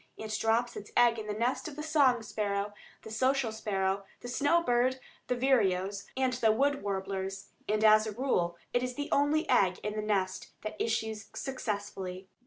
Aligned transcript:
It 0.17 0.35
drops 0.39 0.75
its 0.75 0.91
egg 0.97 1.19
in 1.19 1.27
the 1.27 1.33
nest 1.35 1.67
of 1.67 1.75
the 1.75 1.83
song 1.83 2.23
sparrow, 2.23 2.73
the 3.03 3.11
social 3.11 3.51
sparrow, 3.51 4.03
the 4.21 4.27
snow 4.27 4.63
bird, 4.63 4.99
the 5.27 5.35
vireos, 5.35 6.07
and 6.17 6.33
the 6.33 6.51
wood 6.51 6.81
warblers, 6.81 7.49
and 7.69 7.83
as 7.83 8.07
a 8.07 8.11
rule 8.11 8.57
it 8.73 8.81
is 8.81 8.95
the 8.95 9.09
only 9.11 9.47
egg 9.47 9.77
in 9.83 9.93
the 9.95 10.01
nest 10.01 10.53
that 10.63 10.75
issues 10.83 11.27
successfully. 11.35 12.27